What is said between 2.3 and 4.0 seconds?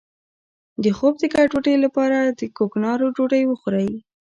د کوکنارو ډوډۍ وخورئ